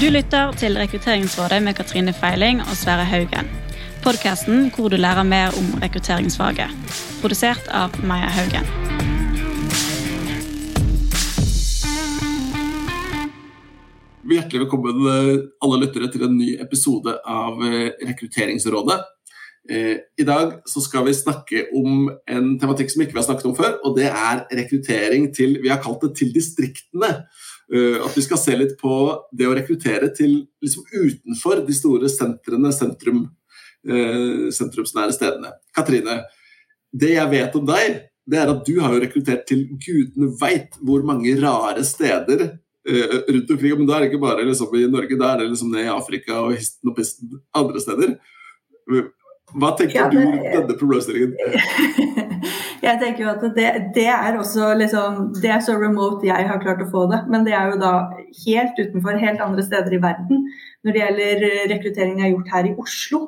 [0.00, 3.50] Du lytter til Rekrutteringsrådet med Katrine Feiling og Sverre Haugen.
[4.00, 6.72] Podkasten hvor du lærer mer om rekrutteringsfaget.
[7.20, 8.64] Produsert av Maja Haugen.
[14.24, 19.02] Hjertelig velkommen eh, alle lyttere til en ny episode av eh, Rekrutteringsrådet.
[19.68, 23.58] Eh, I dag skal vi snakke om en tematikk som ikke vi har snakket om
[23.58, 27.18] før, og det er rekruttering til Vi har kalt det til distriktene.
[27.70, 28.92] At vi skal se litt på
[29.30, 33.20] det å rekruttere til liksom utenfor de store sentrene, sentrum,
[34.56, 35.52] sentrumsnære stedene.
[35.76, 36.16] Katrine,
[36.90, 40.74] det jeg vet om deg, det er at du har jo rekruttert til gudene veit
[40.82, 42.42] hvor mange rare steder
[42.84, 43.78] rundt omkring.
[43.78, 45.94] Men da er det ikke bare liksom i Norge, da er det liksom ned i
[45.94, 48.16] Afrika og histen og pisten andre steder.
[49.50, 51.34] Hva tenker ja, det, du om denne problemstillingen?
[52.82, 56.62] jeg tenker jo at det, det, er også liksom Det er så remote jeg har
[56.62, 57.22] klart å få det.
[57.32, 57.92] Men det er jo da
[58.44, 60.46] helt utenfor, helt andre steder i verden.
[60.84, 63.20] Når det gjelder rekruttering jeg har gjort her i Oslo,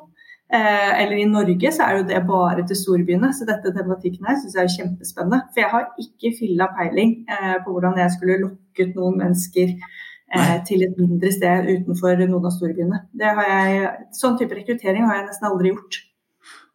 [0.53, 3.33] eh, eller i Norge, så er jo det bare til storbyene.
[3.33, 5.43] Så dette tematikken her syns jeg er kjempespennende.
[5.51, 10.57] For jeg har ikke filla peiling eh, på hvordan jeg skulle lokket noen mennesker eh,
[10.69, 13.03] til et mindre sted utenfor noen av storbyene.
[13.21, 16.01] Jeg, sånn type rekruttering har jeg nesten aldri gjort.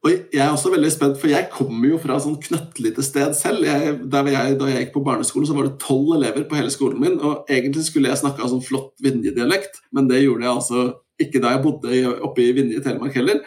[0.06, 3.64] Og jeg er også veldig spent, for jeg kommer jo fra sånn knøttlite sted selv.
[3.66, 7.00] Jeg, jeg, da jeg gikk på barneskolen, så var det tolv elever på hele skolen
[7.02, 7.16] min.
[7.18, 10.84] Og egentlig skulle jeg snakka sånn flott Vinje-dialekt, men det gjorde jeg altså
[11.18, 13.42] ikke da jeg bodde oppe i Vinje i Telemark heller.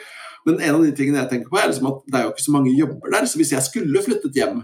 [0.48, 2.48] Men en av de tingene jeg tenker på, er liksom at det er jo ikke
[2.48, 3.28] så mange jobber der.
[3.30, 4.64] Så hvis jeg skulle flyttet hjem,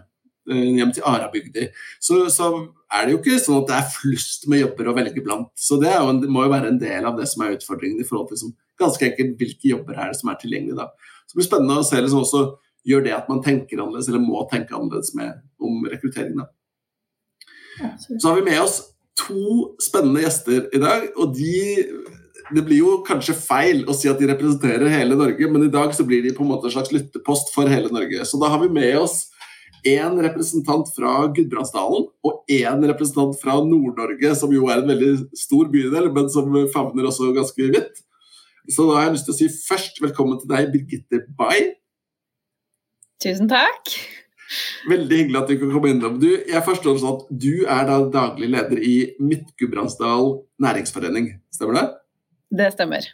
[0.52, 1.68] eh, hjem til Arabygdi,
[2.04, 2.52] så, så,
[2.88, 5.52] er det jo ikke sånn at det er flust med jobber å velge blant.
[5.60, 8.00] Så det, jo en, det må jo være en del av det som er utfordringen
[8.00, 10.88] i forhold til liksom, ganske enkelt hvilke jobber er det som er tilgjengelige da.
[11.28, 12.44] Så det blir spennende å se liksom også
[12.88, 16.48] gjør det at man tenker annerledes, eller må tenke annerledes med, om rekrutteringen.
[17.82, 18.80] Ja, Så har vi med oss
[19.18, 21.12] to spennende gjester i dag.
[21.18, 21.58] og de
[22.56, 25.92] det blir jo kanskje feil å si at de representerer hele Norge, men i dag
[25.96, 28.24] så blir de på en måte en slags lyttepost for hele Norge.
[28.24, 29.26] Så da har vi med oss
[29.88, 35.68] én representant fra Gudbrandsdalen og én representant fra Nord-Norge, som jo er en veldig stor
[35.74, 38.00] bydel, men som favner også ganske vidt.
[38.68, 41.72] Så da har jeg lyst til å si først velkommen til deg, Birgitte Bay.
[43.24, 43.94] Tusen takk.
[44.88, 46.18] Veldig hyggelig at du kan komme innom.
[46.22, 51.88] Du, jeg forstår sånn at du er da daglig leder i Midt-Gudbrandsdal næringsforening, stemmer det?
[52.60, 53.10] Det stemmer.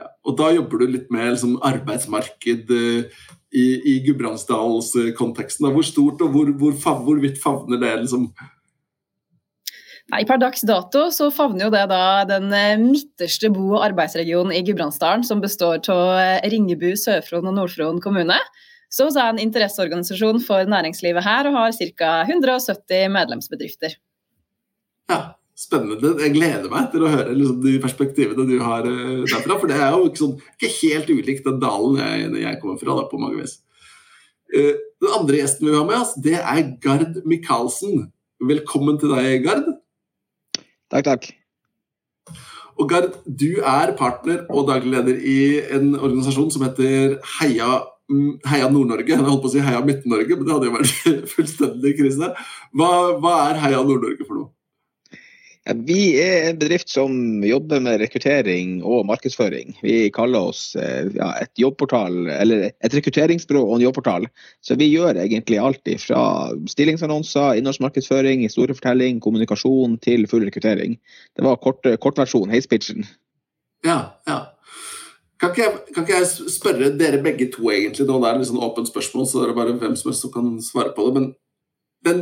[0.00, 3.20] Ja, og da jobber du litt med liksom, arbeidsmarked uh,
[3.50, 5.70] i, i Gudbrandsdalskonteksten.
[5.74, 7.92] Hvor stort og hvor, hvor, hvor vidt favner det?
[8.06, 8.30] liksom
[10.10, 14.56] Nei, Per dags dato så favner jo det da den eh, midterste bo- og arbeidsregionen
[14.56, 18.38] i Gudbrandsdalen, som består av eh, Ringebu, Sør-Fron og Nord-Fron kommune.
[18.90, 22.14] Så vi er en interesseorganisasjon for næringslivet her og har ca.
[22.26, 23.94] 170 medlemsbedrifter.
[25.10, 25.20] Ja,
[25.60, 26.14] Spennende.
[26.24, 29.58] Jeg gleder meg til å høre liksom, de perspektivene du har uh, derfra.
[29.60, 32.94] For det er jo ikke, sånn, ikke helt ulikt den dalen jeg, jeg kommer fra,
[32.96, 33.58] da, på mange vis.
[34.50, 38.08] Den andre gjesten vi har med oss, det er Gard Michaelsen.
[38.40, 39.68] Velkommen til deg, Gard.
[40.90, 41.30] Takk, takk.
[42.80, 45.40] Og Gard, du er partner og daglig leder i
[45.76, 49.12] en organisasjon som heter Heia, mm, Heia Nord-Norge.
[49.12, 52.32] Jeg holdt på å si Heia Midt-Norge, men det hadde jo vært fullstendig krise.
[52.72, 52.90] Hva,
[53.20, 54.50] hva er Heia Nord-Norge for noe?
[55.86, 59.76] Vi er en bedrift som jobber med rekruttering og markedsføring.
[59.84, 64.28] Vi kaller oss eh, ja, et jobbportal, eller et rekrutteringsbyrå og en jobbportal.
[64.66, 66.22] Så vi gjør egentlig alt fra
[66.70, 70.96] stillingsannonser, innholdsmarkedsføring, historiefortelling, kommunikasjon til full rekruttering.
[71.36, 73.06] Det var kort, kortversjon, heispitchen.
[73.86, 74.40] Ja, ja.
[75.40, 78.50] Kan ikke, jeg, kan ikke, jeg, spørre dere begge to, egentlig, nå det er et
[78.50, 81.14] sånn åpent spørsmål, så det er bare hvem som helst som kan svare på det.
[81.16, 81.30] men
[82.04, 82.20] den,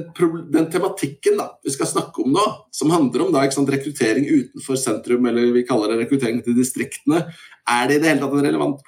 [0.50, 2.44] den, tematikken da, vi skal snakke om nå,
[2.74, 7.24] som handler om da, sant, rekruttering utenfor sentrum, eller vi kaller det rekruttering til distriktene,
[7.68, 8.80] er det i det hele tatt en relevant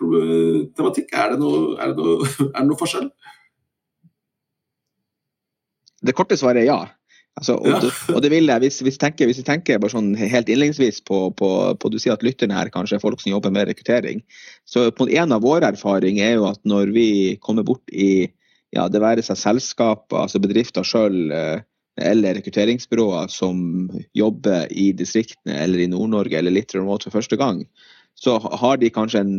[0.76, 1.12] tematikk?
[1.14, 3.10] Er det noe, er det noe, er det noe forskjell?
[6.00, 6.80] Det korte svaret er ja.
[7.38, 7.78] Altså, og, ja.
[7.84, 10.98] det, og, det, vil jeg, hvis, hvis, tenker, hvis jeg tenker bare sånn helt innledningsvis
[11.06, 14.24] på, på, på, Du sier at lytterne her kanskje er folk som jobber med rekruttering.
[14.66, 17.08] så på En av våre erfaringer er jo at når vi
[17.40, 18.26] kommer bort i
[18.76, 21.62] ja, det være seg selskaper, altså bedrifter sjøl eh,
[22.00, 27.64] eller rekrutteringsbyråer som jobber i distriktene eller i Nord-Norge eller litt remote for første gang,
[28.18, 29.34] så har de kanskje en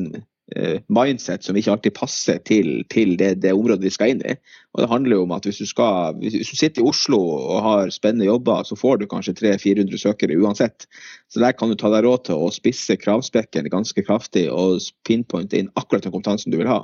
[0.55, 4.35] eh, mindset som ikke alltid passer til, til det, det, området de skal inn i.
[4.75, 7.61] Og det handler jo om at hvis du, skal, hvis du sitter i Oslo og
[7.65, 10.87] har spennende jobber, så får du kanskje 300-400 søkere uansett.
[11.31, 15.59] Så der kan du ta deg råd til å spisse kravspekken ganske kraftig og pinpointe
[15.59, 16.83] inn akkurat den kompetansen du vil ha.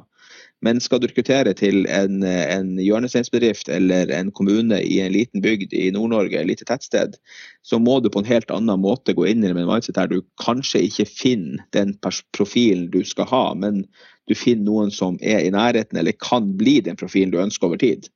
[0.66, 5.76] Men skal du rekruttere til en, en hjørnesteinsbedrift eller en kommune i en liten bygd
[5.78, 7.20] i Nord-Norge, et lite tettsted,
[7.62, 10.24] så må du på en helt annen måte gå inn i en mindset der du
[10.42, 13.84] kanskje ikke finner den profilen du skal ha, men
[14.28, 17.80] du finner noen som er i nærheten eller kan bli den profilen du ønsker over
[17.82, 18.10] tid.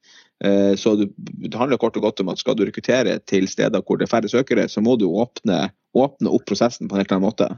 [0.44, 4.00] Eh, så det handler kort og godt om at skal du rekruttere til steder hvor
[4.00, 7.30] det er færre søkere, så må du åpne, åpne opp prosessen på en helt annen
[7.30, 7.52] måte.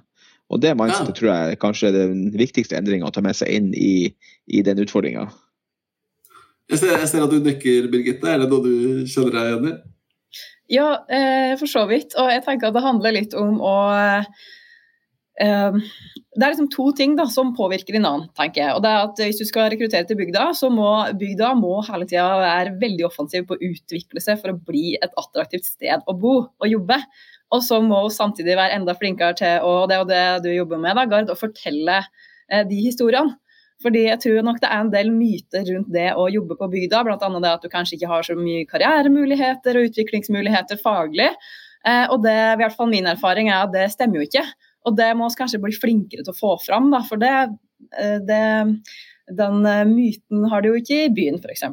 [0.51, 1.17] Og det mindsetet ja.
[1.17, 4.11] tror jeg kanskje er den viktigste endringa å ta med seg inn i,
[4.47, 5.27] i den utfordringa.
[6.71, 8.29] Jeg, jeg, ser at du nikker, Birgitte.
[8.29, 9.73] Er det noe du kjenner deg igjen i?
[10.73, 12.15] Ja, eh, for så vidt.
[12.19, 15.89] Og jeg tenker at det handler litt om å eh,
[16.33, 18.75] det er liksom to ting da, som påvirker en annen, tenker jeg.
[18.77, 22.07] Og det er at Hvis du skal rekruttere til bygda, så må bygda må hele
[22.09, 26.17] tida være veldig offensiv på å utvikle seg for å bli et attraktivt sted å
[26.17, 26.97] bo og jobbe.
[27.53, 30.81] Og så må hun samtidig være enda flinkere til og det og det du jobber
[30.81, 33.37] med, da, Gard, å fortelle eh, de historiene.
[33.83, 37.01] Fordi jeg tror nok det er en del myter rundt det å jobbe på bygda,
[37.03, 37.17] bl.a.
[37.19, 41.33] det at du kanskje ikke har så mye karrieremuligheter og utviklingsmuligheter faglig.
[41.83, 44.45] Eh, og det, i hvert fall min erfaring er at det stemmer jo ikke.
[44.87, 47.33] Og det må vi kanskje bli flinkere til å få fram, da, for det,
[47.99, 48.41] eh, det,
[49.41, 51.67] den eh, myten har du jo ikke i byen, f.eks.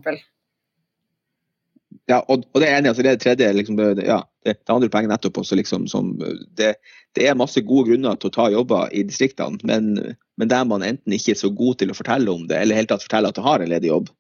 [2.09, 5.13] Ja, og, og, det enig, altså det tredje liksom, det, ja, det, det andre poenget
[5.13, 6.15] nettopp også, liksom, som,
[6.59, 6.73] det,
[7.15, 9.93] det, er masse gode grunner til å ta jobber i distriktene, men,
[10.41, 12.91] men, der man enten ikke er så god til å fortelle om det, eller helt
[12.91, 14.11] tatt fortelle at du har en ledig jobb.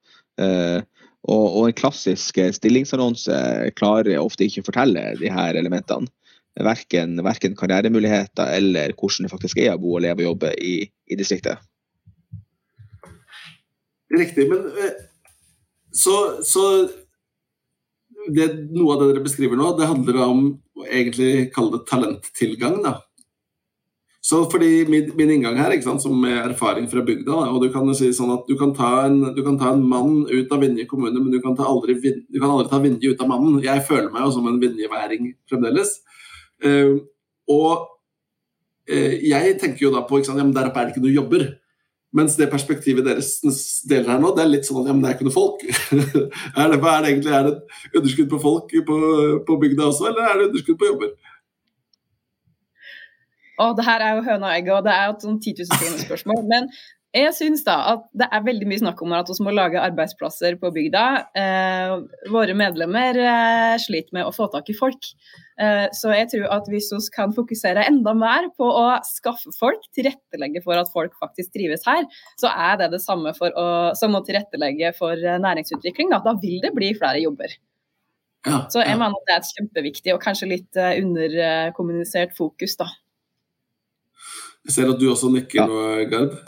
[0.41, 0.79] Uh,
[1.29, 3.41] og, og, en klassisk stillingsannonse
[3.77, 6.09] klarer ofte ikke å fortelle de her elementene.
[6.61, 10.73] Verken, verken karrieremuligheter eller hvordan det faktisk er å bo og leve og jobbe i,
[11.09, 11.62] i distriktet.
[14.11, 14.97] Riktig, men eh,
[15.94, 16.65] så, så
[18.29, 20.43] det, noe av det dere beskriver nå, det handler om
[20.77, 22.83] å egentlig kalle det talenttilgang.
[22.85, 22.99] da.
[24.21, 27.89] Så fordi Min, min inngang her, sant, som er erfaring fra bygda og Du kan
[27.97, 28.75] si sånn at du kan,
[29.07, 32.39] en, du kan ta en mann ut av Vinje kommune, men du kan, aldri, du
[32.39, 33.63] kan aldri ta Vinje ut av mannen.
[33.65, 35.97] Jeg føler meg jo som en vinjeværing fremdeles.
[36.61, 37.01] Uh,
[37.49, 37.89] og
[38.93, 41.17] uh, jeg tenker jo da på ikke sant, ja, der oppe er det ikke noen
[41.17, 41.47] jobber.
[42.17, 43.37] Mens det perspektivet deres
[43.87, 45.61] deler her nå, det er litt sånn at ja, men det er ikke noe folk.
[45.67, 48.97] er, det, er, det, egentlig, er det underskudd på folk på,
[49.47, 51.12] på bygda også, eller er det underskudd på jobber?
[53.61, 55.55] Og det her er jo høna og egget, og det er jo et sånn 10
[55.69, 56.43] 000 spørsmål.
[56.49, 56.69] Men
[57.11, 60.55] jeg syns da at det er veldig mye snakk om at vi må lage arbeidsplasser
[60.61, 61.05] på bygda.
[61.43, 61.95] Eh,
[62.31, 65.09] våre medlemmer eh, sliter med å få tak i folk.
[65.59, 69.83] Eh, så jeg tror at hvis vi kan fokusere enda mer på å skaffe folk,
[69.97, 72.07] tilrettelegge for at folk faktisk trives her,
[72.39, 73.67] så er det det samme å,
[73.99, 76.15] som å tilrettelegge for eh, næringsutvikling.
[76.15, 77.59] Da, da vil det bli flere jobber.
[78.47, 79.01] Ja, så jeg ja.
[79.03, 82.87] mener at det er et kjempeviktig og kanskje litt eh, underkommunisert fokus, da.
[84.69, 86.39] Jeg ser at du også nikker nå, Gard.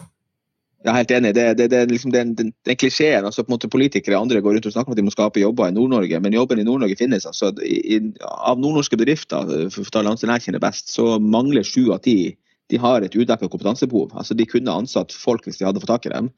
[0.83, 1.31] Jeg er helt enig.
[1.37, 3.25] Det, det, det er liksom den, den, den klisjeen.
[3.25, 5.15] altså på en måte Politikere og andre går rundt og snakker om at de må
[5.15, 7.27] skape jobber i Nord-Norge, men jobben i Nord-Norge finnes.
[7.27, 11.93] altså i, Av nordnorske bedrifter, for å ta landsdelen jeg kjenner best, så mangler sju
[11.95, 12.35] av ti
[12.73, 14.13] de har et udekket kompetansebehov.
[14.17, 16.31] altså De kunne ansatt folk hvis de hadde fått tak i dem.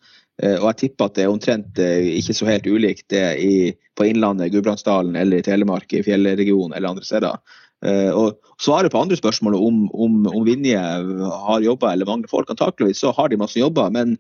[0.43, 3.55] Eh, og jeg tipper at det er omtrent eh, ikke så helt ulikt det i,
[3.95, 7.39] på Innlandet, Gudbrandsdalen eller i Telemark, i fjellregionen eller andre steder.
[7.85, 12.51] Eh, og Svaret på andre spørsmål om, om, om Vinje har jobber eller mangler folk,
[12.53, 13.91] antakeligvis så har de masse jobber.
[13.91, 14.15] men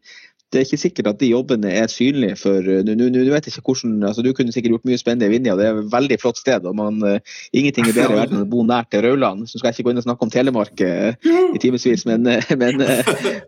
[0.54, 3.96] det er ikke sikkert at de jobbene er synlige for Nå vet jeg ikke hvordan,
[4.06, 6.66] altså Du kunne sikkert gjort mye spennende i Vinja, det er et veldig flott sted.
[6.70, 9.48] og man, uh, Ingenting er bedre i verden enn å bo nært til Rauland.
[9.50, 12.54] Så skal jeg ikke gå inn og snakke om Telemark uh, i timevis, men, uh,
[12.60, 12.82] men,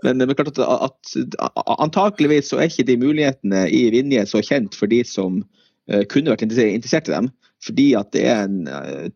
[0.03, 1.15] men, men, klart at, at,
[1.77, 5.45] antakeligvis så er ikke de mulighetene i Vinje så kjent for de som
[6.11, 7.29] kunne vært interessert i dem.
[7.65, 9.09] Fordi at det er en, eh,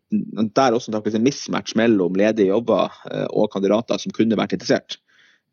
[0.55, 4.97] der også en mismatch mellom ledige jobber eh, og kandidater som kunne vært interessert.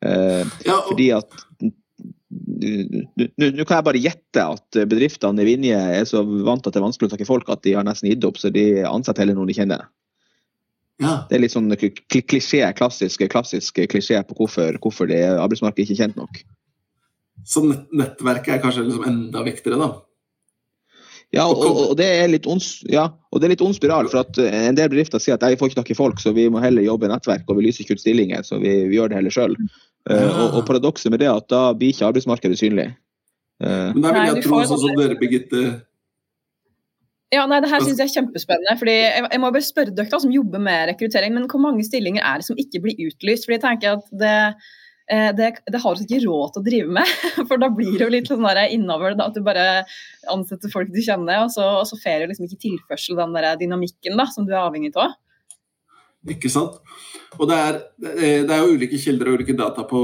[0.05, 0.93] Eh, ja, og...
[0.93, 1.37] Fordi at
[2.29, 6.81] nå kan jeg bare gjette at bedriftene i Vinje er så vant til at det
[6.81, 9.39] er vanskelig å takke folk at de har nesten gitt opp, så de ansetter heller
[9.39, 9.87] noen de kjenner.
[11.01, 11.15] Ja.
[11.31, 16.03] Det er litt sånn klisjé, klassisk, klassisk klisjé på hvorfor, hvorfor det arbeidsmarkedet ikke er
[16.03, 16.43] kjent nok.
[17.49, 19.91] Så nettverket er kanskje liksom enda viktigere, da?
[21.37, 24.09] Ja, og, og, det er litt ond, ja, og det er litt ond spiral.
[24.09, 26.33] for at eh, En del bedrifter sier at vi får ikke tak i folk, så
[26.37, 28.47] vi må heller jobbe i nettverk og vi lyser ikke ut stillinger.
[28.47, 29.59] Så vi, vi gjør det heller sjøl.
[30.09, 32.89] Uh, og, og paradokset med det er at da blir ikke arbeidsmarkedet synlig.
[33.61, 35.67] Uh, Men der vil jeg tro, sånn som dere, Birgitte
[37.29, 38.73] ja, nei, det her synes jeg er kjempespennende.
[38.81, 42.25] fordi Jeg, jeg må bare spørre dere som jobber med rekruttering, men hvor mange stillinger
[42.25, 43.45] er det som ikke blir utlyst?
[43.45, 44.53] fordi jeg tenker at det Eh,
[45.09, 47.13] det, det, har du ikke råd til å drive med.
[47.49, 49.85] For da blir det jo litt sånn innover at du bare
[50.29, 53.57] ansetter folk du kjenner, og så, og så får du liksom ikke tilførsel den der
[53.61, 55.17] dynamikken da, som du er avhengig av.
[56.29, 56.81] Ikke sant.
[57.39, 60.03] Og det er, det er, jo ulike kilder og ulike data på,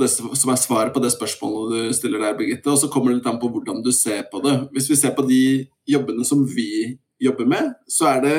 [0.00, 2.72] det, som er svaret på det spørsmålet du stiller der, Birgitte.
[2.72, 4.56] Og så kommer det litt an på hvordan du ser på det.
[4.74, 5.42] Hvis vi ser på de
[5.88, 8.38] jobbene som vi jobber med, så er det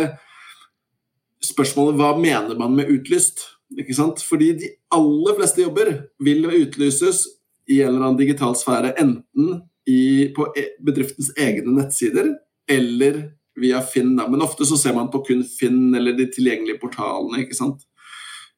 [1.46, 3.46] spørsmålet hva mener man med utlyst?
[3.74, 4.22] Ikke sant?
[4.22, 5.92] Fordi de aller fleste jobber
[6.24, 7.26] vil utlyses
[7.72, 12.30] i en eller annen digital sfære, enten i, på e, bedriftens egne nettsider
[12.70, 13.24] eller
[13.60, 14.16] via Finn.
[14.20, 14.28] Da.
[14.30, 17.44] Men ofte så ser man på kun Finn eller de tilgjengelige portalene.
[17.46, 17.86] ikke sant?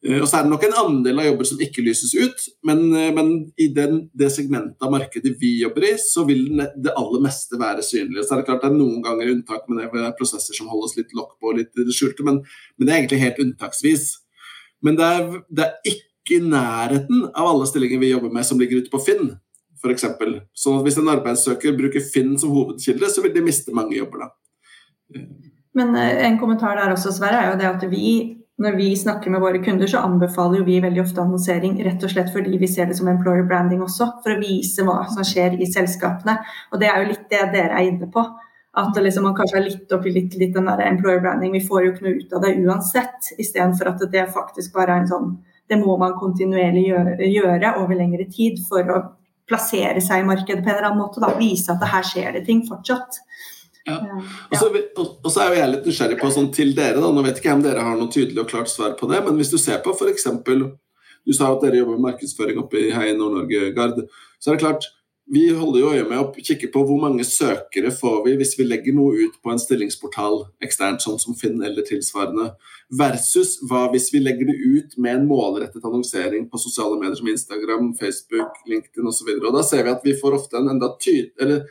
[0.05, 2.83] Eh, og så er det nok en andel av jobber som ikke lyses ut, men,
[2.93, 7.23] eh, men i den, det segmentet av markedet vi jobber i, så vil det aller
[7.23, 8.23] meste være synlig.
[8.23, 10.97] Så er det klart det er noen ganger unntak med det, er prosesser som holdes
[10.99, 12.43] litt lokk på litt skjulte, men,
[12.77, 14.07] men, det er egentlig helt unntaksvis.
[14.85, 18.59] Men det er, det er ikke i nærheten av alle stillinger vi jobber med som
[18.59, 19.31] ligger ute på Finn,
[19.79, 20.07] f.eks.
[20.57, 24.25] Sånn at hvis en arbeidssøker bruker Finn som hovedkilde, så vil de miste mange jobber
[24.25, 24.31] da.
[25.77, 28.09] Men eh, en kommentar der også, Sverre, er jo det at vi
[28.57, 32.31] når vi snakker med våre kunder, så anbefaler vi veldig ofte annonsering rett og slett
[32.33, 35.67] fordi vi ser det som employer branding også, for å vise hva som skjer i
[35.69, 36.39] selskapene.
[36.73, 38.23] Og det er jo litt det dere er inne på.
[38.77, 41.55] At liksom man kanskje er litt oppi litt, litt den der employer branding.
[41.57, 45.05] Vi får jo ikke noe ut av det uansett, istedenfor at det faktisk bare er
[45.05, 49.01] en sånn Det må man kontinuerlig gjøre, gjøre over lengre tid for å
[49.47, 51.19] plassere seg i markedet på en eller annen måte.
[51.19, 51.33] Da.
[51.39, 53.19] Vise at det her skjer det ting fortsatt.
[53.87, 53.97] Ja.
[54.51, 54.69] Og, så,
[54.99, 57.11] og, så, er jo jeg litt nysgjerrig på sånn til dere, da.
[57.11, 59.39] nå vet ikke jeg om dere har noe tydelig og klart svar på det, men
[59.39, 60.27] hvis du ser på f.eks.
[61.27, 64.01] Du sa at dere jobber med markedsføring oppe i Hei Nord-Norge, Gard.
[64.39, 64.87] Så er det klart,
[65.29, 68.67] vi holder jo øye med å kikke på hvor mange søkere får vi hvis vi
[68.67, 72.53] legger noe ut på en stillingsportal eksternt, sånn som Finn eller tilsvarende,
[72.95, 77.27] versus hva hvis vi legger det ut med en målrettet annonsering på sosiale medier som
[77.27, 79.33] Instagram, Facebook, LinkedIn osv.
[79.43, 80.93] Da ser vi at vi får ofte en enda
[81.41, 81.65] eller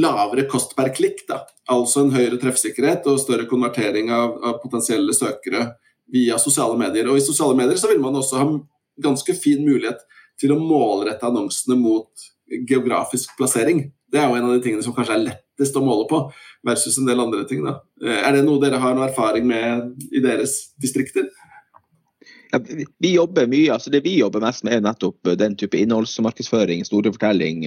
[0.00, 1.26] lavere kost per klikk.
[1.28, 1.42] Da.
[1.72, 5.66] Altså en høyere treffsikkerhet og større konvertering av, av, potensielle søkere
[6.12, 7.10] via sosiale medier.
[7.10, 8.48] Og i sosiale medier så vil man også ha
[9.04, 10.00] ganske fin mulighet
[10.40, 12.26] til å målrette annonsene mot
[12.68, 13.86] geografisk plassering.
[14.12, 16.20] Det er jo en av de tingene som kanskje er lettest å måle på,
[16.66, 17.64] versus en del andre ting.
[17.66, 17.80] Da.
[18.04, 21.28] Er det noe dere har noe erfaring med i deres distrikter?
[22.52, 22.60] Ja,
[23.02, 27.66] vi jobber mye, altså Det vi jobber mest med, er nettopp den type innholdsmarkedsføring, storfortelling,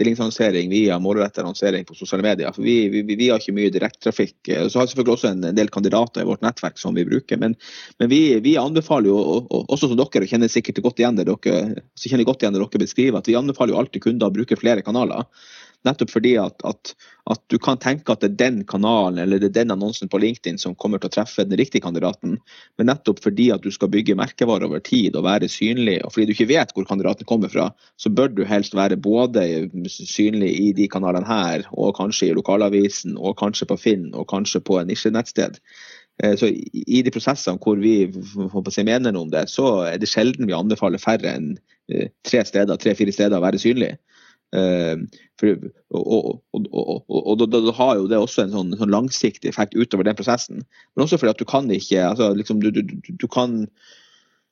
[0.00, 2.52] stillingsannonsering via målrettet annonsering på sosiale medier.
[2.56, 4.38] For vi, vi, vi har ikke mye direktetrafikk.
[4.48, 7.40] Så har vi selvfølgelig også en, del kandidater i vårt nettverk som vi bruker.
[7.42, 7.56] Men,
[8.00, 9.18] men vi, vi, anbefaler jo,
[9.60, 13.20] også som dere kjenner sikkert godt igjen det dere, kjenner godt igjen det dere beskriver,
[13.20, 15.28] at vi anbefaler jo alltid kunder å bruke flere kanaler.
[15.86, 16.92] Nettopp fordi at, at,
[17.32, 20.20] at, du kan tenke at det er den kanalen eller det er den annonsen på
[20.20, 22.36] LinkedIn som kommer til å treffe den riktige kandidaten,
[22.76, 26.28] men nettopp fordi at du skal bygge merkevare over tid og være synlig, og fordi
[26.28, 29.46] du ikke vet hvor kandidaten kommer fra, så bør du helst være både
[29.88, 34.60] synlig i de kanalene her, og kanskje i lokalavisen, og kanskje på Finn, og kanskje
[34.64, 35.56] på en nisjenettsted.
[36.22, 38.04] Eh, så I de prosessene hvor vi
[38.84, 41.54] mener noe om det, så er det sjelden vi anbefaler færre enn
[41.90, 43.94] tre-fire steder, tre-fire steder å være synlig.
[44.50, 46.42] Og,
[47.38, 50.64] da, har jo det også en sånn, sånn, langsiktig effekt utover den prosessen.
[50.94, 53.64] Men også fordi at du kan ikke altså, liksom, du, du, du, kan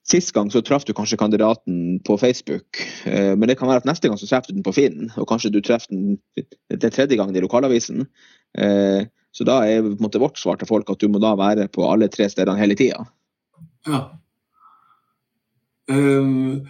[0.09, 3.89] Sist gang så traff du kanskje kandidaten på Facebook, uh, men det kan være at
[3.89, 6.15] neste gang så treffer du den på Finn, og kanskje du treffer den
[6.71, 8.07] den tredje gangen i lokalavisen.
[8.57, 11.35] Uh, så da er på en måte vårt svar til folk at du må da
[11.37, 13.03] være på alle tre stedene hele tida.
[13.85, 14.01] Ja.
[15.91, 16.63] Um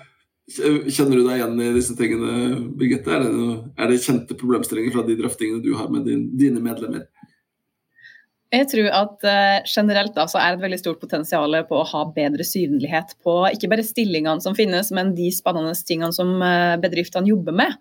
[0.50, 2.34] Kjenner du deg igjen i disse tingene,
[2.78, 3.14] Birgitte?
[3.14, 7.06] Er det, er det kjente problemstillinger fra de drøftingene du har med din, dine medlemmer?
[8.50, 11.86] Jeg tror at uh, generelt da, så er det et veldig stort potensial på å
[11.92, 16.74] ha bedre synlighet på ikke bare stillingene som finnes, men de spennende tingene som uh,
[16.82, 17.76] bedriftene jobber med.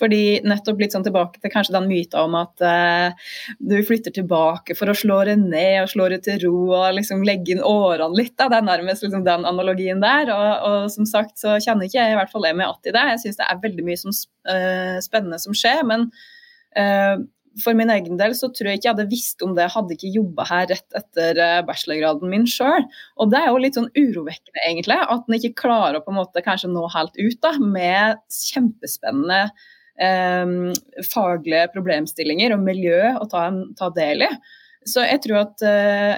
[0.00, 3.28] Fordi nettopp litt sånn tilbake til kanskje den myta om at uh,
[3.60, 7.20] du flytter tilbake for å slå det ned og slå det til ro og liksom
[7.28, 8.32] legge inn årene litt.
[8.40, 8.48] Da.
[8.48, 10.32] Det er nærmest liksom den analogien der.
[10.32, 12.96] Og, og, som sagt så kjenner ikke jeg i hvert fall jeg meg att i
[12.96, 13.06] det.
[13.12, 14.20] Jeg syns det er veldig mye som,
[15.04, 15.84] spennende som skjer.
[15.84, 16.08] men
[17.62, 20.12] for min egen del så tror jeg ikke jeg hadde visst om det, hadde ikke
[20.14, 22.86] jobba her rett etter eh, bachelorgraden min sjøl.
[23.20, 26.18] Og det er jo litt sånn urovekkende, egentlig, at en ikke klarer å på en
[26.18, 29.40] måte kanskje nå helt ut da, med kjempespennende
[30.02, 30.56] eh,
[31.12, 33.46] faglige problemstillinger og miljø å ta,
[33.78, 34.30] ta, del i.
[34.88, 36.16] Så jeg tror at eh,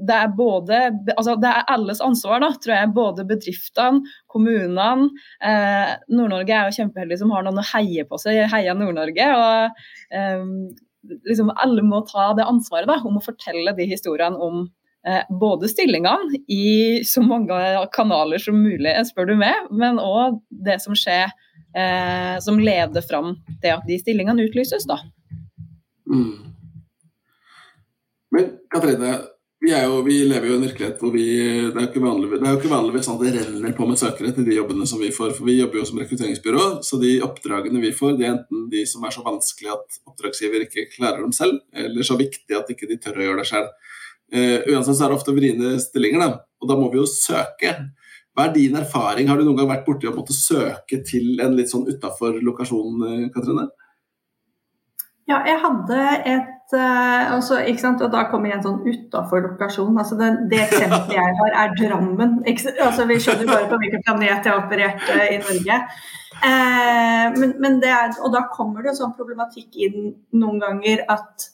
[0.00, 0.80] det er både
[1.16, 2.92] altså det er alles ansvar, da, tror jeg.
[2.96, 5.10] Både bedriftene, kommunene.
[5.44, 8.44] Eh, Nord-Norge er jo kjempeheldig som har noen å heie på seg.
[8.52, 9.30] Heia Nord-Norge.
[9.36, 10.44] og eh,
[11.28, 14.64] liksom Alle må ta det ansvaret da, om å fortelle de historiene om
[15.06, 17.60] eh, både stillingene i så mange
[17.94, 21.28] kanaler som mulig, spør du meg, men òg det som skjer
[21.76, 24.86] eh, som leder fram til at de stillingene utlyses.
[24.88, 25.00] da.
[26.10, 26.50] Mm.
[28.30, 29.16] Men Katrine,
[29.60, 31.24] vi, jo, vi, lever jo i en virkelighet hvor vi
[31.68, 34.32] Det er jo ikke vanlig, det ikke vanligvis sånn at det renner på med søkere
[34.32, 35.34] til de jobbene som vi får.
[35.36, 38.86] For vi jobber jo som rekrutteringsbyrå, så de oppdragene vi får, det er enten de
[38.88, 42.88] som er så vanskelige at oppdragsgiver ikke klarer dem selv, eller så viktige at ikke
[42.88, 43.96] de tør å gjøre det selv.
[44.30, 47.74] Uh, uansett så er det ofte vriene stillinger, da, og da må vi jo søke.
[48.30, 49.28] Hva er din erfaring?
[49.28, 53.02] Har du noen gang vært borti å måtte søke til en litt sånn utafor lokasjon,
[53.08, 53.66] eh, Katrine?
[55.28, 57.60] Ja, jeg hadde et uh, også,
[58.04, 59.98] Og da kommer jeg en sånn utafor lokasjon.
[59.98, 62.40] Altså det, det eksempelet jeg har, er Drammen.
[62.46, 65.80] Altså, vi skjønner bare på hvilken planet jeg har operert i Norge.
[66.40, 71.50] Uh, men, men er, og da kommer det sånn problematikk inn noen ganger at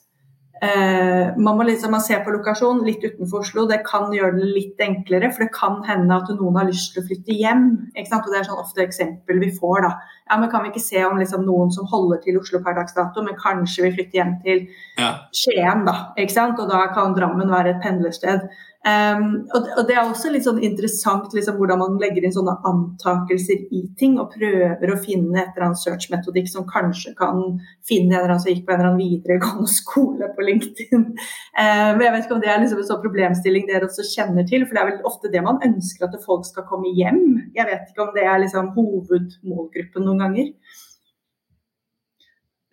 [0.62, 3.66] Eh, man må liksom man ser på lokasjon litt utenfor Oslo.
[3.68, 7.02] Det kan gjøre det litt enklere, for det kan hende at noen har lyst til
[7.02, 7.66] å flytte hjem.
[7.92, 9.82] Og Det er sånn ofte eksempel vi får.
[9.82, 9.92] da.
[10.30, 12.94] Ja, men Kan vi ikke se om liksom noen som holder til Oslo per dags
[12.94, 14.66] dato, men kanskje vil flytte hjem til
[14.98, 15.28] ja.
[15.32, 16.12] Skien, da.
[16.16, 16.58] ikke sant?
[16.58, 18.48] Og da kan Drammen være et pendlersted.
[18.86, 22.52] Um, og, og, Det er også litt sånn interessant liksom, hvordan man legger inn sånne
[22.70, 27.40] antakelser i ting, og prøver å finne et eller annet search-metodikk som kanskje kan
[27.88, 31.02] finne en eller annen som gikk på en eller annen videregående skole på LinkedIn.
[31.02, 34.68] Um, jeg vet ikke om det er liksom en sånn problemstilling dere også kjenner til,
[34.68, 37.22] for det er vel ofte det man ønsker at folk skal komme hjem.
[37.58, 40.54] Jeg vet ikke om det er liksom hovedmålgruppen noen ganger.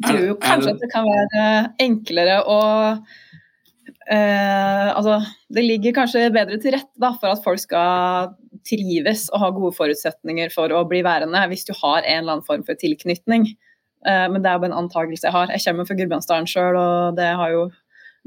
[0.04, 1.44] Jeg tror jo kanskje at det kan være
[1.82, 2.62] enklere å
[4.12, 5.20] Eh, altså,
[5.54, 8.34] det ligger kanskje bedre til rette da, for at folk skal
[8.68, 12.48] trives og ha gode forutsetninger for å bli værende, hvis du har en eller annen
[12.48, 13.48] form for tilknytning.
[14.04, 15.54] Eh, men det er jo en antakelse jeg har.
[15.54, 17.70] Jeg kommer fra Gudbrandsdalen sjøl, og det har jo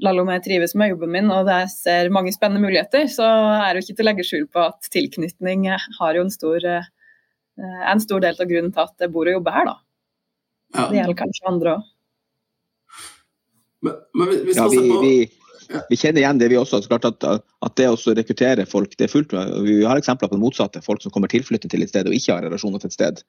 [0.04, 3.06] Lallo med trives med jobben min, og jeg ser mange spennende muligheter.
[3.08, 6.32] Så er det jo ikke til å legge skjul på at tilknytning har jo en
[6.32, 6.90] stor, eh,
[7.92, 9.76] en stor del av grunnen til at jeg bor og jobber her, da.
[10.76, 10.88] Ja.
[10.90, 11.92] Det gjelder kanskje andre òg.
[13.86, 15.14] Men, men hvis ja, vi, vi,
[15.88, 16.80] vi kjenner igjen det, vi også.
[16.82, 20.36] Så klart at, at det å rekruttere folk det er fullt Vi har eksempler på
[20.36, 20.82] det motsatte.
[20.84, 23.22] Folk som kommer tilflyttet til et sted og ikke har relasjoner til et sted.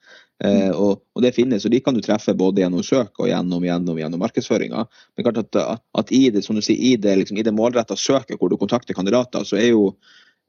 [0.43, 3.65] Eh, og, og, det finnes, og de kan du treffe både gjennom søk og gjennom,
[3.65, 4.85] gjennom, gjennom markedsføringa.
[5.15, 8.97] Men klart at, at, i det, som det, liksom, det målretta søket hvor du kontakter
[8.97, 9.89] kandidater, så er jo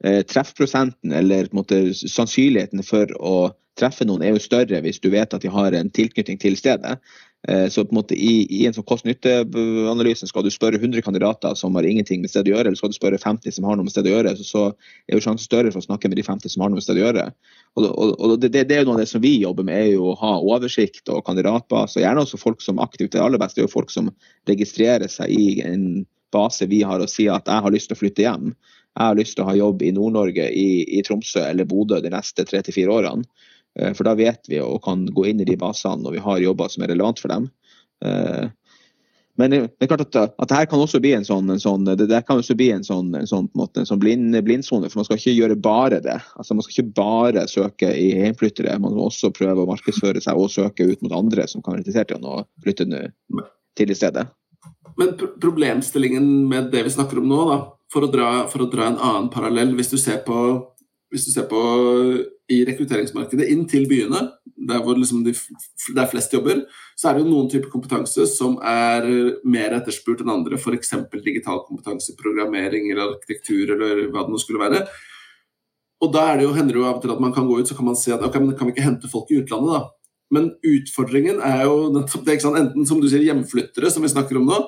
[0.03, 3.35] eh, treffprosenten eller måte, sannsynligheten for å
[3.79, 6.97] treffe noen er jo større hvis du vet at de har en tilknytning til stedet.
[7.47, 11.55] Eh, så på en måte i, i en sånn kost-nytte-analyse skal du spørre 100 kandidater
[11.55, 13.87] som har ingenting med stedet å gjøre, eller skal du spørre 50 som har noe
[13.87, 14.63] med stedet å gjøre, så, så
[15.07, 16.99] er jo sjansen større for å snakke med de 50 som har noe med stedet
[16.99, 17.25] å gjøre.
[17.79, 19.93] Og, og, og det, det, er jo noe av det som vi jobber med, er
[19.93, 22.03] jo å ha oversikt og kandidatbase.
[22.03, 24.11] Gjerne også folk som aktivt Det aller beste er jo folk som
[24.49, 26.03] registrerer seg i en
[26.35, 28.51] base vi har og sier at jeg har lyst til å flytte hjem.
[28.99, 32.11] Jeg har lyst til å ha jobb i Nord-Norge, i, i Tromsø eller Bodø de
[32.11, 33.47] neste tre til fire årene.
[33.77, 36.45] Eh, for da vet vi og kan gå inn i de basene når vi har
[36.45, 37.49] jobber som er relevant for dem.
[38.05, 38.47] Eh,
[39.39, 42.09] men det er klart at, at her kan også bli en sånn, en sånn det
[42.09, 44.89] der kan også bli en sånn, en sånn, måte, en sånn blind, blindsone.
[44.91, 46.17] For man skal ikke gjøre bare det.
[46.35, 48.75] Altså Man skal ikke bare søke i hjemflyttere.
[48.83, 51.85] Man må også prøve å markedsføre seg og søke ut mot andre som kan være
[51.85, 52.89] interessert i å flytte
[53.79, 54.25] til i stedet.
[54.99, 57.61] Men problemstillingen med det vi snakker om nå, da,
[57.93, 60.35] for å dra, for å dra en annen parallell, hvis du ser på,
[61.13, 61.63] hvis du ser på
[62.49, 64.23] i rekrutteringsmarkedet inn til byene,
[64.69, 66.63] der hvor liksom de, det er flest jobber,
[66.97, 69.05] så er det jo noen typer kompetanse som er
[69.47, 70.57] mer etterspurt enn andre.
[70.59, 70.95] F.eks.
[71.23, 74.83] digital kompetanse, programmering eller arkitektur eller hva det nå skulle være.
[76.03, 77.59] Og da er det jo, hender det jo av og til at man kan gå
[77.59, 79.75] ut så kan man si at ok, men kan vi ikke hente folk i utlandet,
[79.75, 80.09] da?
[80.29, 82.59] Men utfordringen er jo det, ikke sant?
[82.59, 84.59] enten som du sier hjemflyttere, som vi snakker om nå,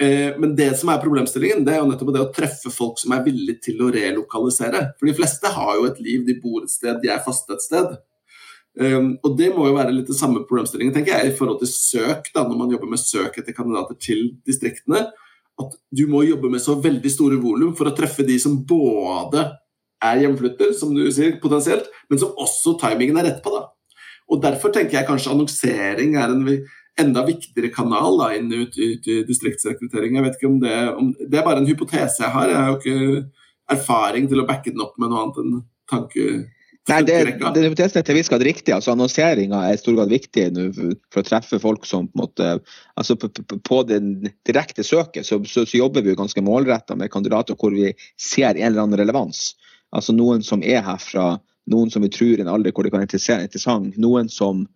[0.00, 3.22] men det som er problemstillingen, det er jo nettopp det å treffe folk som er
[3.22, 4.80] villige til å relokalisere.
[4.98, 7.62] For de fleste har jo et liv, de bor et sted, de er faste et
[7.62, 7.92] sted.
[8.74, 11.70] Um, og det må jo være litt det samme problemstillingen tenker jeg, i forhold til
[11.70, 15.04] søk, da, når man jobber med søk etter kandidater til distriktene.
[15.62, 19.46] At du må jobbe med så veldig store volum for å treffe de som både
[20.04, 23.54] er hjemflytter, som du sier, potensielt, men som også timingen er rett på.
[23.54, 23.68] da.
[24.34, 26.42] Og Derfor tenker jeg kanskje annonsering er en
[27.00, 30.18] enda viktigere kanal da, inn ut, ut i distriktsrekruttering.
[30.18, 32.50] Jeg vet ikke om det, om det er bare en hypotese jeg har.
[32.50, 33.24] Jeg har jo ikke
[33.74, 35.56] erfaring til å backe den opp med noe annet enn
[35.90, 36.28] tanke...
[36.84, 38.74] Nei, det, det hypotesen er til vi skal ha riktig.
[38.74, 40.42] altså Annonseringa er i stor grad viktig
[40.76, 42.48] for å treffe folk som på en måte
[43.00, 44.02] altså På, på, på det
[44.44, 48.52] direkte søket så, så, så, jobber vi jo ganske målretta med kandidater hvor vi ser
[48.52, 49.54] en eller annen relevans.
[49.96, 51.38] Altså Noen som er herfra,
[51.72, 54.66] noen som vi tror i en alder hvor det kan være interessant, noen som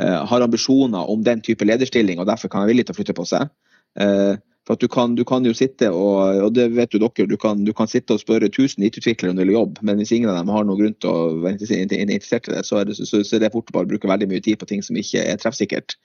[0.00, 3.26] har ambisjoner om den type lederstilling og derfor kan være villig til å flytte på
[3.28, 3.52] seg.
[4.00, 7.26] Eh, for at du kan, du kan jo sitte og, og det vet jo dere,
[7.26, 10.12] du kan, du kan sitte og spørre 1000 IT-utviklere om de vil jobbe, men hvis
[10.14, 12.94] ingen av dem har noen grunn til å være interessert i det, så er det,
[13.00, 15.40] så, så er det fort å bruke veldig mye tid på ting som ikke er
[15.42, 15.96] treffsikkert.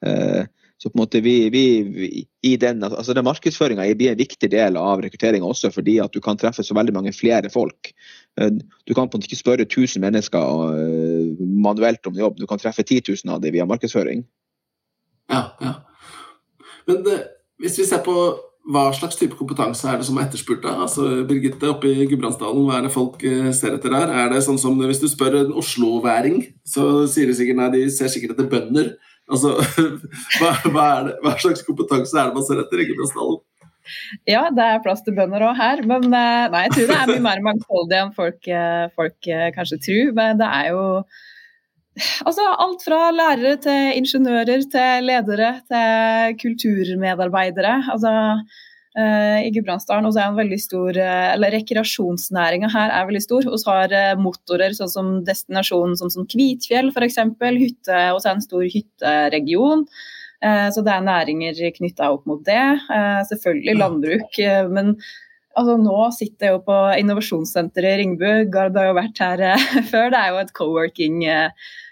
[0.00, 0.48] Uh,
[0.78, 2.08] Så på en måte vi, vi, vi
[2.46, 6.20] i den, altså den Markedsføringa blir en viktig del av rekrutteringa også, fordi at du
[6.22, 7.90] kan treffe så veldig mange flere folk.
[8.38, 8.50] Eh,
[8.86, 12.60] du kan på en måte ikke spørre 1000 mennesker eh, manuelt om jobb, du kan
[12.60, 14.24] treffe 10 000 av dem via markedsføring.
[15.28, 15.74] Ja, ja.
[16.88, 17.18] Men det,
[17.60, 18.14] hvis vi ser på
[18.68, 20.60] hva slags type kompetanse er det som er etterspurt?
[20.64, 20.74] da?
[20.84, 24.12] Altså, Birgitte, oppe i Gudbrandsdalen, hva er det folk eh, ser etter der?
[24.12, 27.86] Er det sånn som Hvis du spør en osloværing, så sier de sikkert nei, de
[27.92, 28.92] ser sikkert etter bønder.
[29.28, 29.56] Altså,
[30.40, 30.88] hva, hva,
[31.24, 33.40] hva, slags kompetanse er det man ser etter i Gudbrandsdalen?
[34.28, 37.10] Ja, det er plass til bønder òg her, men eh, nei, jeg tror det er
[37.14, 40.14] mye mer mangfoldig enn folk, eh, folk kanskje tror.
[40.18, 40.84] Men det er jo
[41.98, 47.72] Altså alt fra lærere til ingeniører til ledere til kulturmedarbeidere.
[47.90, 48.12] Altså,
[48.94, 53.48] I Gudbrandsdalen er en veldig stor, eller rekreasjonsnæringa her er veldig stor.
[53.50, 57.18] Vi har motorer sånn som destinasjonen sånn som Kvitfjell f.eks.
[57.64, 59.82] Hytte, og så er en stor hytteregion.
[60.38, 62.60] Så det er næringer knytta opp mot det.
[63.26, 64.38] Selvfølgelig landbruk.
[64.70, 64.92] Men
[65.58, 68.28] altså, nå sitter jeg jo på innovasjonssenteret i Ringbu.
[68.54, 69.42] Gard har jo vært her
[69.90, 70.12] før.
[70.14, 71.26] Det er jo et co-working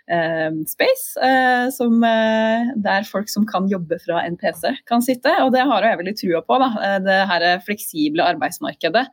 [0.07, 5.33] Eh, space, eh, som, eh, der folk som kan jobbe fra en PC, kan sitte.
[5.43, 9.07] Og det har jeg veldig trua på, da, det her fleksible arbeidsmarkedet.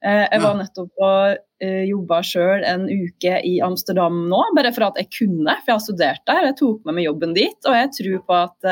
[0.00, 5.10] Jeg var nettopp og jobba sjøl en uke i Amsterdam nå, bare for at jeg
[5.12, 6.46] kunne, for jeg har studert der.
[6.48, 8.70] Jeg tok med meg jobben dit, og jeg tror på at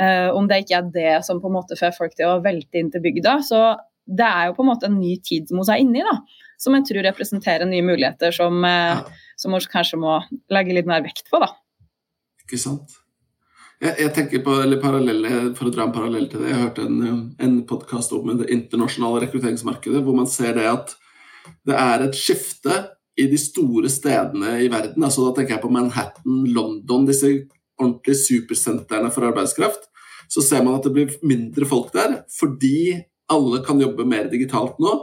[0.00, 2.80] Uh, om det ikke er det som på en måte får folk til å velte
[2.80, 3.34] inn til bygda.
[3.44, 3.58] Så
[4.08, 6.14] det er jo på en måte en ny tid som hun er inne i, da.
[6.56, 8.64] Som jeg tror representerer nye muligheter som
[9.42, 10.18] som vi kanskje må
[10.52, 11.40] legge litt mer vekt på.
[11.42, 11.50] da.
[12.44, 12.98] Ikke sant.
[13.82, 15.24] Jeg, jeg tenker på, eller parallell,
[15.58, 19.24] For å dra en parallell til det, jeg hørte en, en podkast om det internasjonale
[19.24, 20.92] rekrutteringsmarkedet, hvor man ser det at
[21.66, 22.76] det er et skifte
[23.18, 25.02] i de store stedene i verden.
[25.02, 27.32] altså Da tenker jeg på Manhattan, London, disse
[27.80, 29.88] ordentlige supersentrene for arbeidskraft.
[30.30, 34.78] Så ser man at det blir mindre folk der fordi alle kan jobbe mer digitalt
[34.82, 34.94] nå.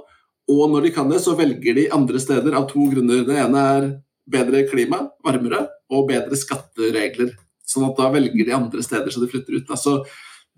[0.50, 3.28] Og når de kan det, så velger de andre steder av to grunner.
[3.28, 3.92] Det ene er
[4.30, 7.36] bedre klima, varmere, og bedre skatteregler.
[7.70, 9.74] Sånn at da velger de andre steder så de flytter ut.
[9.76, 10.00] Altså,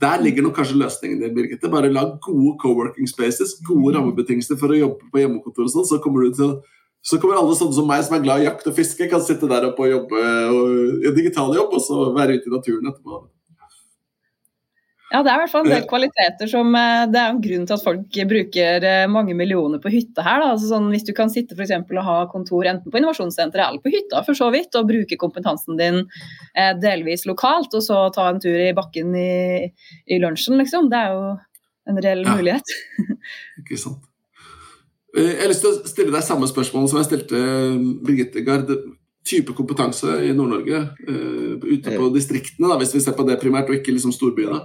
[0.01, 1.69] der ligger nok kanskje løsningen din, Birgitte.
[1.71, 5.99] Bare lag gode co-working spaces, gode rammebetingelser for å jobbe på hjemmekontor og sånn, så
[6.03, 6.55] kommer du til
[7.01, 9.49] så kommer alle sånne som meg, som er glad i jakt og fiske, kan sitte
[9.49, 13.21] der oppe og jobbe og, digital jobb, og så være ute i naturen etterpå.
[15.11, 17.65] Ja, det er i hvert fall en del kvaliteter som eh, Det er en grunn
[17.67, 20.43] til at folk bruker eh, mange millioner på hytte her.
[20.45, 23.83] Altså sånn, hvis du kan sitte for eksempel, og ha kontor enten på innovasjonssenteret eller
[23.83, 25.99] på hytta for så vidt, og bruke kompetansen din
[26.55, 29.67] eh, delvis lokalt, og så ta en tur i bakken i,
[30.07, 30.87] i lunsjen, liksom.
[30.91, 31.27] Det er jo
[31.91, 32.39] en reell ja.
[32.39, 32.75] mulighet.
[33.63, 34.07] Ikke sant.
[35.11, 37.39] Jeg har lyst til å stille deg samme spørsmål som jeg stilte
[37.99, 38.69] Birgitte Gard
[39.27, 43.67] type kompetanse i Nord-Norge, uh, ute på distriktene, da, hvis vi ser på det primært,
[43.67, 44.63] og ikke liksom storbyene?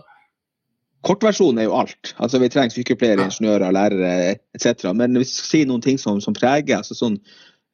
[1.07, 2.15] Kortversjonen er jo alt.
[2.23, 4.15] Altså Vi trenger sykepleiere, ingeniører, lærere
[4.57, 4.89] etc.
[4.97, 7.21] Men vi skal si noen ting som, som preger altså sånn,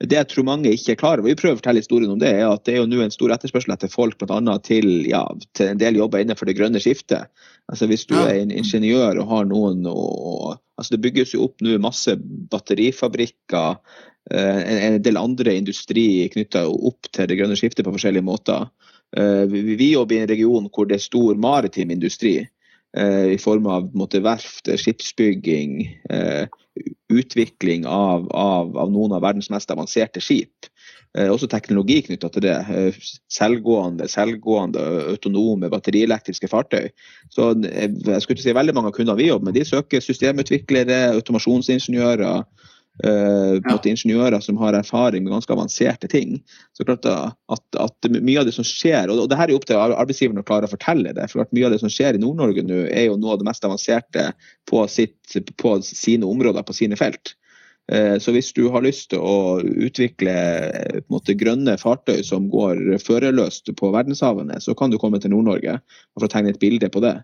[0.03, 2.33] Det jeg tror mange ikke er klar over, vi prøver å fortelle historien om det,
[2.35, 4.57] er at det er jo nå en stor etterspørsel etter folk bl.a.
[4.67, 5.23] Til, ja,
[5.55, 7.31] til en del jobber innenfor det grønne skiftet.
[7.71, 11.63] Altså Hvis du er en ingeniør og har noen og, altså Det bygges jo opp
[11.63, 12.17] nå masse
[12.51, 13.79] batterifabrikker,
[14.35, 18.67] eh, en, en del andre industri knytta opp til det grønne skiftet på forskjellige måter.
[19.17, 22.41] Eh, vi jobber i en region hvor det er stor maritim industri.
[22.97, 26.45] Eh, i form av måte, verft, skipsbygging, eh,
[27.13, 30.69] utvikling av, av, av, noen av verdens mest avanserte skip.
[31.17, 32.59] Eh, også teknologi knytta til det.
[33.33, 36.91] Selvgående, selvgående, autonome, batterielektriske fartøy.
[37.33, 41.01] Så jeg skulle ikke si Veldig mange av kundene vi jobber med, de søker systemutviklere,
[41.17, 42.45] automasjonsingeniører,
[43.01, 43.79] Uh, ja.
[43.89, 46.37] ingeniører som har erfaring med ganske avanserte ting.
[46.77, 49.81] Så klart at, at Mye av det som skjer, og, det her er opp til
[49.81, 51.25] arbeidsgiveren å klare å fortelle det.
[51.31, 53.49] for klart Mye av det som skjer i Nord-Norge nå, er jo noe av det
[53.49, 54.29] mest avanserte
[54.69, 57.33] på, sitt, på sine områder, på sine felt.
[57.91, 60.37] Uh, så hvis du har lyst til å utvikle
[61.11, 65.81] måte, grønne fartøy som går førerløst på verdenshavene, så kan du komme til Nord-Norge
[66.13, 67.17] for å tegne et bilde på det.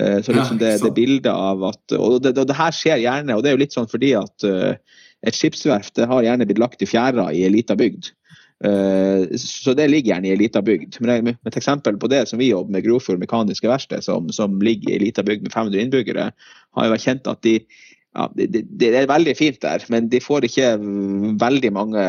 [0.00, 3.36] Uh, så liksom det, det bildet av at, Og det, det, det, her skjer gjerne,
[3.36, 4.48] og det er jo litt sånn fordi at
[5.24, 8.10] et skipsverft har gjerne blitt lagt i fjæra i ei lita bygd.
[8.64, 11.00] Uh, så det ligger gjerne i ei lita bygd.
[11.04, 14.60] Men med et eksempel på det som vi jobber med, Grofjord Mekaniske Verksted, som, som,
[14.64, 16.30] ligger i ei lita bygd med 500 innbyggere,
[16.76, 17.58] har jo vært kjent at de
[18.14, 20.68] ja, det, det, det, er veldig fint der, men de får ikke
[21.40, 22.02] veldig mange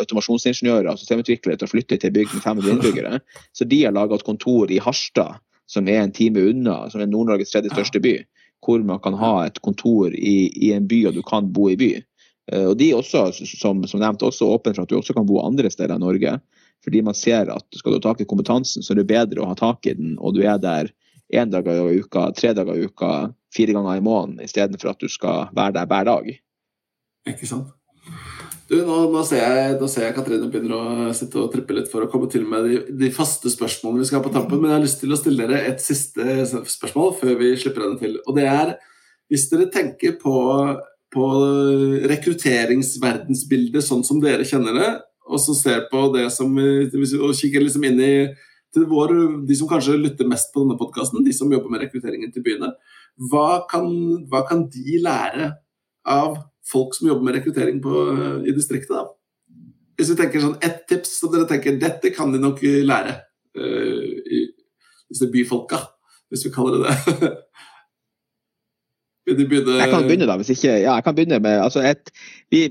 [0.00, 3.20] automasjonsingeniører og systemutviklere til å flytte til bygd med 500 innbyggere.
[3.56, 7.10] Så de har laga et kontor i Harstad, som er en time unna, som er
[7.10, 8.18] Nord-Norges tredje største by.
[8.66, 11.78] Hvor man kan ha et kontor i, i en by, og du kan bo i
[11.78, 11.90] by.
[12.52, 15.26] Eh, og De er også, som, som nevnt, også åpne for at du også kan
[15.28, 16.38] bo andre steder i Norge.
[16.84, 19.50] Fordi man ser at skal du ha tak i kompetansen, så er det bedre å
[19.50, 20.92] ha tak i den, og du er der
[21.34, 25.10] én dag i uka, tre dager i uka, fire ganger i måneden, istedenfor at du
[25.10, 26.28] skal være der hver dag.
[27.26, 27.72] Ikke sant.
[28.66, 31.86] Du, nå, nå, ser jeg, nå, ser jeg, Katrine begynner å sitte og trippe litt
[31.90, 34.72] for å komme til med de, de, faste spørsmålene vi skal ha på tampen, men
[34.72, 36.24] jeg har lyst til å stille dere et siste
[36.72, 38.16] spørsmål før vi slipper henne til.
[38.26, 38.72] Og det er
[39.30, 40.34] hvis dere tenker på,
[41.14, 41.28] på
[42.10, 44.90] rekrutteringsverdensbildet sånn som dere kjenner det,
[45.26, 48.12] og så ser på det som Og kikker liksom inn i
[48.76, 49.14] vår,
[49.46, 52.74] de som kanskje lytter mest på denne podkasten, de som jobber med rekrutteringen til byene,
[53.30, 53.86] hva kan,
[54.28, 55.54] hva kan de lære
[56.02, 57.94] av folk som jobber med rekruttering på,
[58.46, 58.96] i distriktet?
[58.96, 59.06] da?
[59.96, 63.16] Hvis vi tenker sånn ett tips som dere tenker dette kan de nok lære,
[63.58, 64.42] uh, i
[65.08, 65.80] disse byfolka,
[66.30, 67.30] hvis vi kaller det det.
[69.80, 70.36] Jeg kan begynne, da.
[70.38, 72.12] hvis ikke, ja, jeg kan begynne med, altså et,
[72.54, 72.68] Vi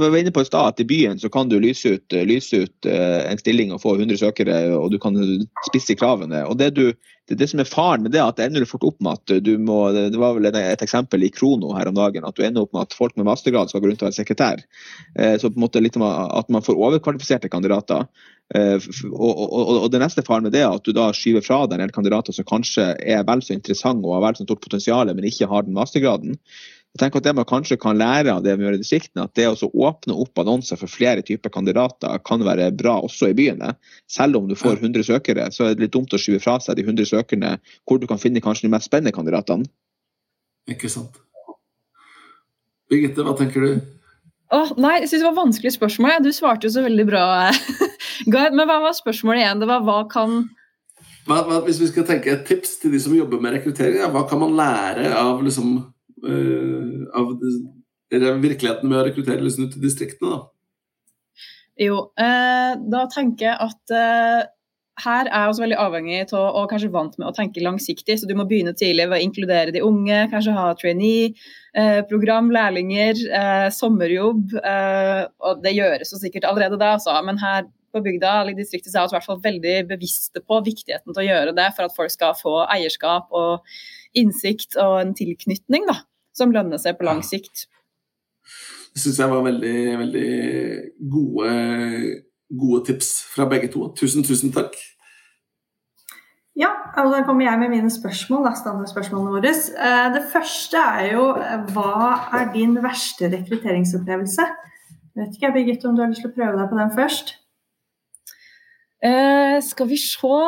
[0.00, 2.88] var inne på i stad at i byen så kan du lyse ut, lyse ut
[2.88, 5.18] uh, en stilling og få 100 søkere, og du kan
[5.68, 6.46] spisse kravene.
[6.48, 6.94] og det, du,
[7.28, 9.52] det, det som er faren med det, at det ender fort opp med at du
[9.60, 12.72] må Det var vel et eksempel i Krono her om dagen, at du ender opp
[12.72, 14.64] med at folk med mastergrad skal gå rundt og være sekretær.
[15.12, 18.08] Uh, så på en måte litt at man får overkvalifiserte kandidater.
[18.48, 18.80] Uh,
[19.12, 21.76] og, og, og, det neste faren med det er at du da skyver fra deg
[21.76, 25.12] en del kandidater som kanskje er vel så interessante og har vel så stort potensial,
[25.12, 26.38] men ikke har den mastergraden.
[26.96, 29.34] Jeg tenker at Det man kanskje kan lære av det vi gjør i distriktene, at
[29.36, 33.74] det å åpne opp annonser for flere typer kandidater kan være bra også i byene.
[34.08, 36.80] Selv om du får 100 søkere, så er det litt dumt å skyve fra seg
[36.80, 37.52] de 100 søkerne
[37.84, 39.68] hvor du kan finne kanskje de mest spennende kandidatene.
[40.68, 41.20] Ikke sant.
[42.88, 43.70] Birgitte, hva tenker du?
[44.48, 46.22] Oh, nei, jeg synes Det var vanskelig spørsmål.
[46.24, 47.24] Du svarte jo så veldig bra.
[48.26, 49.62] Men hva var spørsmålet igjen?
[49.62, 50.40] Det var hva kan
[51.28, 54.24] hva, hva, Hvis vi skal tenke et tips til de som jobber med rekruttering, hva
[54.28, 55.74] kan man lære av, liksom,
[56.24, 57.34] uh, av
[58.42, 60.38] virkeligheten med å rekruttere liksom, ut til distriktene?
[60.38, 60.46] da?
[61.78, 64.40] Jo, eh, da tenker jeg at eh,
[64.98, 68.18] her er jeg også veldig avhengig av og kanskje vant med å tenke langsiktig.
[68.18, 73.22] Så du må begynne tidlig ved å inkludere de unge, kanskje ha trainee-program, eh, lærlinger,
[73.40, 74.56] eh, sommerjobb.
[74.58, 77.14] Eh, og det gjøres jo sikkert allerede da, altså.
[77.24, 80.42] Men her på bygda eller i distriktet så er vi i hvert fall veldig bevisste
[80.42, 83.66] på viktigheten til å gjøre det for at folk skal få eierskap og
[84.18, 86.00] innsikt og en tilknytning da,
[86.36, 87.66] som lønner seg på lang sikt.
[88.94, 90.30] Det syns jeg var veldig, veldig
[91.12, 91.52] gode
[92.48, 93.88] gode tips fra begge to.
[93.96, 94.76] Tusen, tusen takk.
[96.58, 99.52] Ja, og da kommer jeg med mine spørsmål, da, standardspørsmålene våre.
[99.54, 104.46] Eh, det første er jo eh, hva er din verste rekrutteringsopplevelse?
[104.48, 107.36] Jeg vet ikke, Birgitte, om du har lyst til å prøve deg på den først?
[109.04, 110.38] Eh, skal vi se.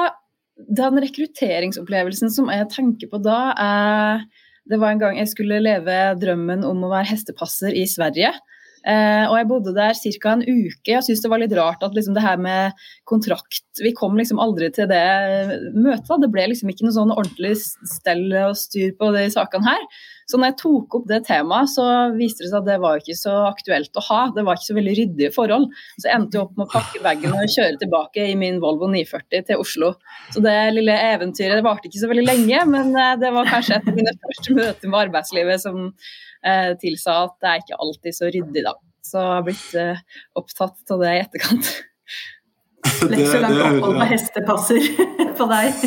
[0.77, 4.25] Den rekrutteringsopplevelsen som jeg tenker på da, er
[4.71, 8.31] Det var en gang jeg skulle leve drømmen om å være hestepasser i Sverige.
[8.81, 10.33] Eh, og jeg bodde der ca.
[10.33, 10.93] en uke.
[10.95, 14.41] Jeg syntes det var litt rart at liksom det her med kontrakt Vi kom liksom
[14.41, 15.03] aldri til det
[15.77, 16.21] møtet.
[16.23, 19.85] Det ble liksom ikke noe sånn ordentlig stell og styr på de sakene her.
[20.31, 23.17] Så når jeg tok opp det temaet, så viste det seg at det var ikke
[23.19, 24.21] så aktuelt å ha.
[24.37, 25.67] Det var ikke så veldig ryddige forhold.
[25.97, 29.49] Så jeg endte opp med å pakke bagen og kjøre tilbake i min Volvo 940
[29.49, 29.93] til Oslo.
[30.31, 33.81] Så det lille eventyret det varte ikke så veldig lenge, men eh, det var kanskje
[33.81, 35.89] et av mine første møter med arbeidslivet som
[36.81, 38.73] tilsa at det er ikke alltid så ryddig, da.
[39.11, 40.01] Så jeg har blitt eh,
[40.39, 41.71] opptatt av det i etterkant.
[43.01, 44.87] Det er ikke så langt opphold på hestepasser
[45.39, 45.85] på deg.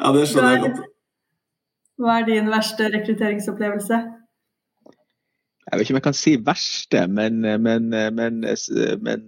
[0.00, 0.80] Ja, det skjønner jeg godt.
[2.00, 3.98] Hva er din verste rekrutteringsopplevelse?
[5.66, 8.40] Jeg vet ikke om jeg kan si verste, men, men, men,
[9.04, 9.26] men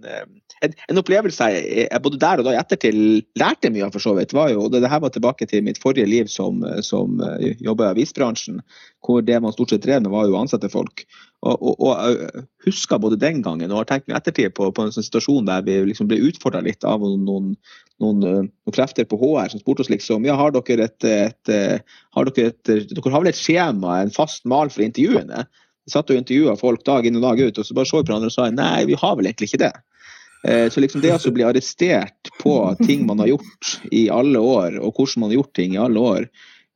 [0.63, 2.97] en, opplevelse jeg både der og da i ettertid
[3.39, 5.79] lærte mye av, for så vidt, var jo det, det her var tilbake til mitt
[5.81, 8.61] forrige liv som, som uh, jobba i avisbransjen,
[9.03, 11.05] hvor det man stort sett drev med, var jo å ansette folk.
[11.43, 14.93] Og, og, og husker både den gangen og har tenkt meg ettertid på, på en
[14.95, 17.49] sånn situasjon der vi liksom ble utfordra litt av noen, noen,
[17.99, 21.51] noen, noen, krefter på HR som spurte oss liksom ja, har dere et, et,
[22.15, 25.43] har dere, et, dere har vel et skjema, en fast mal for intervjuene?
[25.83, 28.07] Vi satt og intervjua folk dag inn og dag ut, og så bare så vi
[28.07, 29.73] på hverandre og sa nei, vi har vel egentlig ikke det.
[30.47, 34.79] Eh, så liksom det å bli arrestert på ting man har gjort i alle år,
[34.81, 36.27] og hvordan man har gjort ting i alle år,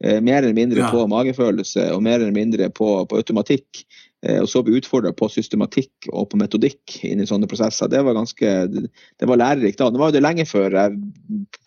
[0.04, 0.92] eh, mer eller mindre ja.
[0.94, 3.84] på magefølelse og mer eller mindre på, på automatikk,
[4.24, 8.06] eh, og så bli utfordra på systematikk og på metodikk inn i sånne prosesser, det
[8.08, 9.92] var ganske det var lærerikt da.
[9.92, 11.04] Det var jo det lenge før jeg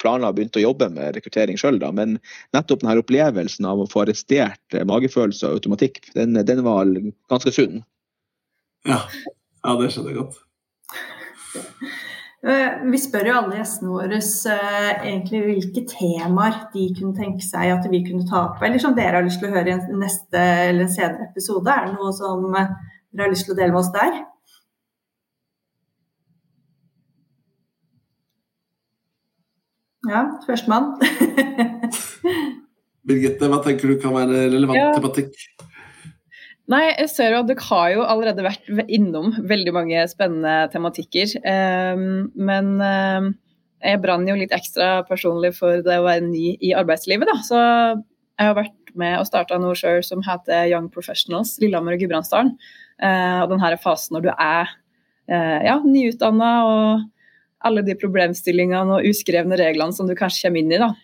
[0.00, 2.16] planla begynte å jobbe med rekruttering sjøl, men
[2.56, 6.88] nettopp denne opplevelsen av å få arrestert magefølelse og automatikk, den, den var
[7.28, 7.82] ganske sunn.
[8.88, 9.02] Ja.
[9.60, 10.46] ja, det skjønner jeg godt.
[12.40, 17.68] Eh, vi spør jo alle gjestene våre uh, egentlig hvilke temaer de kunne tenke seg
[17.74, 20.44] at vi kunne ta opp, eller som dere har lyst til å høre i neste
[20.70, 21.68] eller senere episode.
[21.68, 22.72] Er det noe som uh,
[23.12, 24.22] dere har lyst til å dele med oss der?
[30.08, 30.94] Ja, førstemann.
[33.10, 34.94] Birgitte, hva tenker du kan være relevant ja.
[34.96, 35.36] tematikk?
[36.70, 41.32] Nei, jeg ser jo at Dere har jo allerede vært innom veldig mange spennende tematikker.
[41.42, 43.30] Um, men um,
[43.82, 47.26] jeg brann jo litt ekstra personlig for det å være ny i arbeidslivet.
[47.26, 47.38] Da.
[47.42, 52.04] Så jeg har vært med og starta noe sjøl som heter Young Professionals Lillehammer og
[52.04, 52.54] Gudbrandsdalen.
[53.02, 57.06] Uh, og denne fasen når du er uh, ja, nyutdanna og
[57.66, 60.94] alle de problemstillingene og uskrevne reglene som du kanskje kommer inn i da,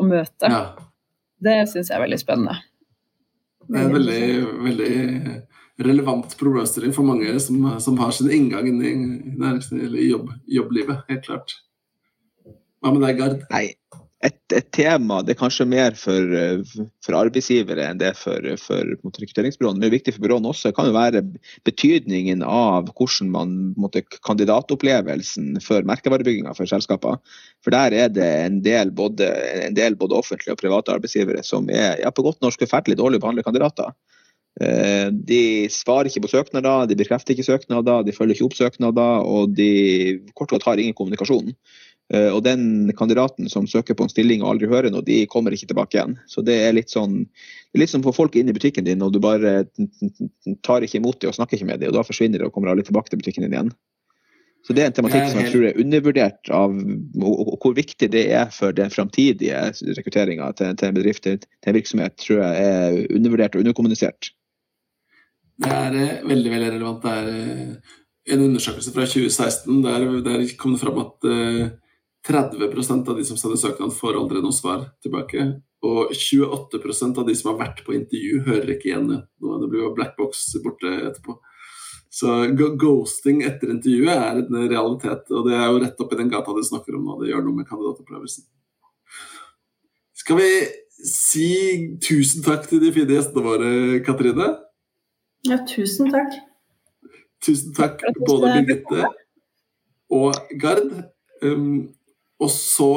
[0.00, 0.56] og møter.
[0.56, 0.66] Ja.
[1.42, 2.62] Det syns jeg er veldig spennende.
[3.68, 4.22] Det er en veldig,
[4.66, 4.94] veldig
[5.82, 8.94] relevant problemstilling for mange som, som har sin inngang inn i
[9.40, 11.54] næringslivet jobb, jobblivet, helt klart.
[12.82, 13.44] Hva med deg, Gard?
[13.52, 13.66] Nei,
[14.26, 16.34] et, et, tema det er kanskje mer for,
[17.04, 19.78] for arbeidsgivere enn det for, for rekrutteringsbyråene.
[19.78, 21.24] Men det er viktig for byråene også det kan jo være
[21.68, 27.18] betydningen av hvordan man måtte, kandidatopplevelsen for merkevarebygginga for selskaper.
[27.64, 29.28] For der er det en del både,
[29.66, 33.22] en del både offentlige og private arbeidsgivere som er ja, på godt norsk forferdelig dårlig
[33.22, 33.90] behandler kandidater.
[34.60, 39.24] Eh, de svarer ikke på søknader, de bekrefter ikke søknader, de følger ikke opp søknader,
[39.24, 41.54] og de kort og godt har ingen kommunikasjon.
[42.10, 45.54] Eh, og den kandidaten som søker på en stilling og aldri hører noe, de kommer
[45.54, 46.18] ikke tilbake igjen.
[46.28, 48.84] Så det er litt sånn det er litt som å få folk inn i butikken
[48.84, 49.62] din, og du bare
[50.66, 52.72] tar ikke imot dem og snakker ikke med dem, og da forsvinner de og kommer
[52.72, 53.72] aldri tilbake til butikken din igjen.
[54.62, 56.74] Så det er en tematikk som jeg tror er undervurdert av
[57.16, 59.64] hvor viktig det er for den framtidige
[59.96, 64.30] rekrutteringa til, til, en bedrift, til, en virksomhet, tror jeg er undervurdert og underkommunisert.
[65.62, 67.02] Det er eh, veldig veldig relevant.
[67.02, 67.96] Det er eh,
[68.36, 71.32] en undersøkelse fra 2016 der, der kom det fram at
[72.28, 75.46] 30% av de som sender søknad, får aldri noe svar tilbake.
[75.82, 79.22] Og 28% av de som har vært på intervju, hører ikke igjen det.
[79.42, 81.38] Det blir jo black box borte etterpå.
[82.12, 82.28] Så
[82.78, 86.60] ghosting etter intervjuet er en realitet, og det er jo rett oppi den gata du
[86.66, 87.16] snakker om nå.
[87.22, 88.44] Det gjør noe med kandidatopplevelsen.
[90.22, 90.50] Skal vi
[91.08, 91.48] si
[92.04, 93.72] tusen takk til de fine gjestene våre,
[94.06, 94.50] Katrine?
[95.48, 96.36] Ja, tusen takk.
[97.42, 99.08] Tusen takk både Birgitte
[100.12, 100.92] og Gard.
[101.42, 101.88] Um,
[102.42, 102.90] og så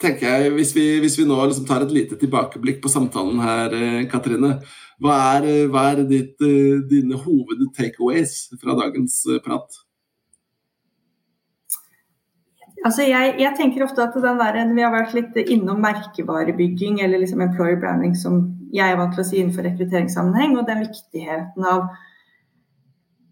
[0.00, 3.76] tenker jeg, hvis vi, hvis vi nå liksom tar et lite tilbakeblikk på samtalen her,
[3.76, 4.58] eh, Katrine.
[5.00, 9.80] Hva er, hva er ditt, eh, dine hoved-takeaways fra dagens eh, prat?
[12.84, 17.40] Altså jeg, jeg, tenker ofte at der, Vi har vært litt innom merkevarebygging eller liksom
[17.44, 21.88] employer branding, som jeg er vant til å si innenfor rekrutteringssammenheng, og den viktigheten av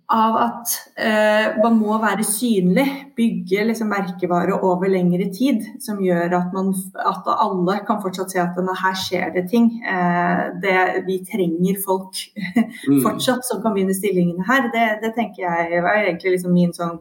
[0.09, 5.67] av at eh, man må være synlig, bygge liksom, merkevare over lengre tid.
[5.85, 9.69] Som gjør at, man, at alle kan fortsatt se at her skjer det ting.
[9.85, 12.23] Eh, det, vi trenger folk
[12.89, 13.03] mm.
[13.05, 14.71] fortsatt som kan begynne stillingene her.
[14.73, 16.97] Det, det tenker jeg var egentlig liksom min sånn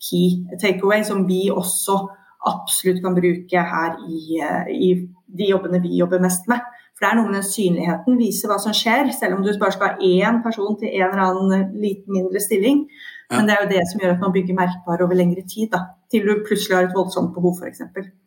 [0.00, 1.96] key takeaway, som vi også
[2.48, 4.92] absolutt kan bruke her i, eh, i
[5.32, 6.60] de jobbene vi jobber mest med.
[7.00, 9.72] For det er noe med den synligheten, vise hva som skjer, selv om du bare
[9.72, 12.82] skal ha én person til en eller annen litt mindre stilling.
[13.30, 13.38] Ja.
[13.38, 15.70] Men det er jo det som gjør at man bygger merkbare over lengre tid.
[15.72, 15.80] da,
[16.12, 17.80] Til du plutselig har et voldsomt behov, f.eks.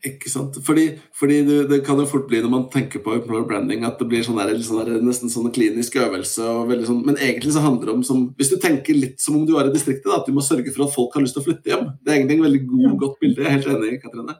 [0.10, 0.58] Ikke sant.
[0.66, 4.02] Fordi, fordi det, det, kan jo fort bli når man tenker på employer branding, at
[4.02, 6.48] det blir sånn der, sånn der, nesten sånn klinisk øvelse.
[6.88, 9.54] Sånn, men egentlig så handler det om som, Hvis du tenker litt som om du
[9.60, 11.50] er i distriktet, da, at du må sørge for at folk har lyst til å
[11.52, 11.94] flytte hjem.
[12.02, 13.46] Det er egentlig en veldig god, godt bilde.
[13.46, 14.40] Jeg er helt enig, Katrine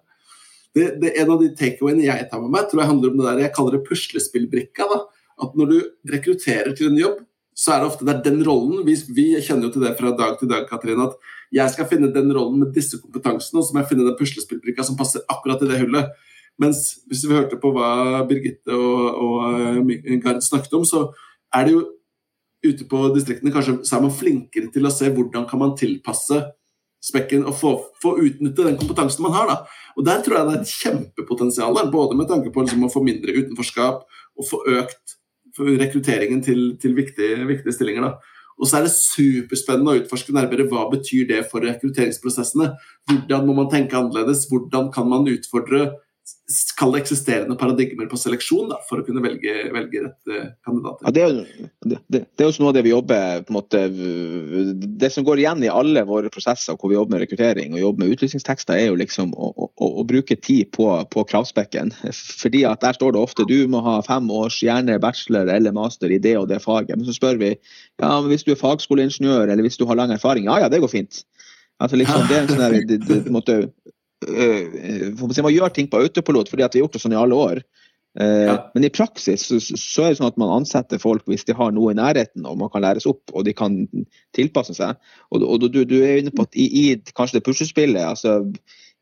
[0.74, 3.28] det, det, en av de takeawayene jeg tar med meg, tror jeg handler om det
[3.28, 4.88] der jeg kaller det puslespillbrikka.
[4.90, 5.00] da,
[5.46, 5.78] At når du
[6.10, 7.22] rekrutterer til en jobb,
[7.54, 8.82] så er det ofte det er den rollen.
[8.88, 12.10] Vi, vi, kjenner jo til det fra dag til dag, Katrine, at jeg skal finne
[12.14, 15.62] den rollen med disse kompetansene, og så må jeg finne den puslespillbrikka som passer akkurat
[15.62, 16.10] i det hullet.
[16.62, 21.08] Mens hvis vi hørte på hva Birgitte og, og eh, Gard snakket om, så
[21.54, 21.86] er det jo
[22.64, 26.40] ute på distriktene kanskje så er man flinkere til å se hvordan kan man tilpasse
[27.04, 29.50] spekken og få, få utnytte den kompetansen man har.
[29.50, 29.58] da.
[29.98, 33.04] Og Der tror jeg det er et kjempepotensial, både med tanke på liksom å få
[33.04, 34.06] mindre utenforskap
[34.40, 35.18] og få økt
[35.60, 38.08] rekrutteringen til, til viktige, viktige, stillinger.
[38.08, 38.40] da.
[38.60, 42.72] Og så er det superspennende å utforske nærmere hva betyr det for rekrutteringsprosessene.
[43.10, 44.46] Hvordan må man tenke annerledes?
[44.50, 45.90] Hvordan kan man utfordre
[46.78, 51.08] kall det eksisterende paradigmer på seleksjon da, for å kunne velge, velge rett eh, kandidater.
[51.08, 53.82] Ja, det, er, det, det, er også noe av det vi jobber på en måte,
[55.04, 58.04] Det som går igjen i alle våre prosesser hvor vi jobber med rekruttering og jobber
[58.04, 61.94] med utlysningstekster, er jo liksom å, å, å bruke tid på, på, kravspekken.
[62.42, 66.12] Fordi at Der står det ofte du må ha fem års gjerne bachelor eller master
[66.12, 66.98] i det og det faget.
[66.98, 70.12] Men så spør vi ja, men hvis du er fagskoleingeniør eller hvis du har lang
[70.16, 71.24] erfaring, ja ja, det går fint.
[71.82, 73.93] Altså liksom, det er en sånn der, det, det, måte, Øh,
[74.24, 77.64] man gjør ting på autopilot fordi at vi har gjort det sånn i alle år.
[78.14, 78.58] Uh, ja.
[78.76, 81.72] Men i praksis så, så, er det sånn at man ansetter folk hvis de har
[81.74, 83.80] noe i nærheten og man kan læres opp og de kan
[84.38, 85.00] tilpasse seg.
[85.34, 86.84] Og, og du, du, er inne på at i, i
[87.18, 88.44] kanskje det puslespillet altså,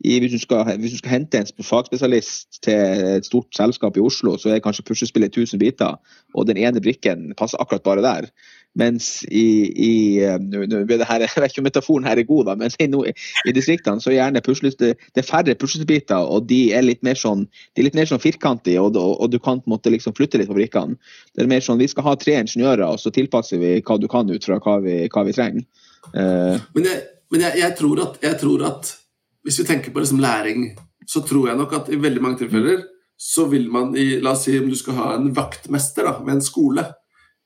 [0.01, 4.37] hvis, du skal, hvis, du skal, hente en fagspesialist til et stort selskap i Oslo,
[4.39, 5.99] så er kanskje puslespillet 1000 biter,
[6.33, 8.31] og den ene brikken passer akkurat bare der.
[8.79, 9.93] Mens i, i
[10.23, 13.13] eh, det her, Jeg vet ikke om metaforen her er god, da, men i,
[13.49, 17.01] i distriktene så er gjerne pusles, det, det er færre puslespillbiter, og de er litt
[17.03, 17.43] mer sånn,
[17.75, 20.15] de er litt mer sånn firkantige, og, og, og, du kan på en måte liksom
[20.15, 20.95] flytte litt på brikkene.
[21.35, 24.07] Det er mer sånn, Vi skal ha tre ingeniører, og så tilpasser vi hva du
[24.11, 25.67] kan ut fra hva vi, hva vi trenger.
[26.15, 27.03] Uh, men jeg,
[27.33, 28.95] men jeg, jeg, tror at, jeg, tror at,
[29.43, 30.71] hvis vi tenker på liksom læring,
[31.07, 32.85] så tror jeg nok at i veldig mange tilfeller
[33.21, 36.39] så vil man i La oss si om du skal ha en vaktmester da, ved
[36.39, 36.87] en skole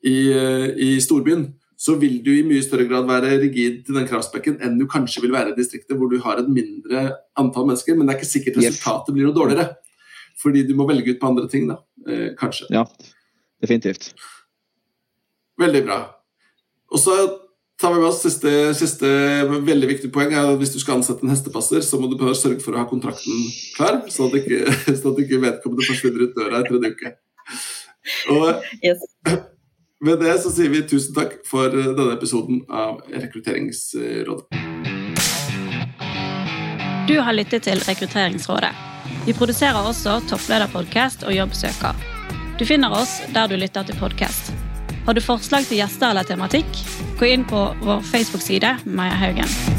[0.05, 0.17] i,
[0.85, 1.47] i storbyen,
[1.77, 5.25] så vil du i mye større grad være rigid til den kravspekken enn du kanskje
[5.25, 7.97] vil være i distriktet, hvor du har et mindre antall mennesker.
[7.97, 9.73] Men det er ikke sikkert resultatet blir noe dårligere.
[10.39, 11.79] Fordi du må velge ut på andre ting, da.
[12.07, 12.67] Eh, kanskje.
[12.71, 12.85] Ja,
[13.63, 14.13] definitivt.
[15.59, 15.99] Veldig bra.
[16.91, 17.15] Og så
[17.81, 19.09] tar vi med oss siste, siste
[19.67, 20.33] veldig viktig poeng.
[20.33, 22.83] er at Hvis du skal ansette en hestepasser, så må du bare sørge for å
[22.83, 23.41] ha kontrakten
[23.75, 24.63] klar, så at ikke,
[24.99, 27.13] sånn at ikke vedkommende forsvinner ut døra etter en uke.
[28.35, 28.47] Og
[28.85, 29.03] yes.
[30.03, 34.49] Med det så sier vi tusen takk for denne episoden av Rekrutteringsrådet.
[37.07, 38.73] Du har lyttet til Rekrutteringsrådet.
[39.25, 41.95] Vi produserer også Topplederpodkast og Jobbsøker.
[42.59, 44.51] Du finner oss der du lytter til podkast.
[45.05, 46.83] Har du forslag til gjester eller tematikk,
[47.19, 49.74] gå inn på vår Facebook-side Maja Haugen.